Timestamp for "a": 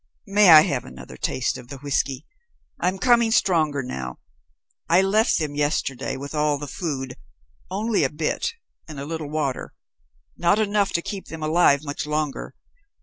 8.03-8.09, 8.99-9.05